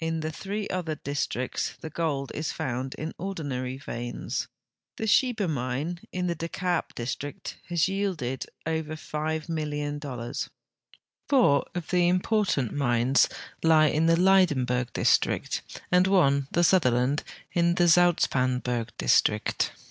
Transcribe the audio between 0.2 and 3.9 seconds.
the three other districts the gold is found in ordinary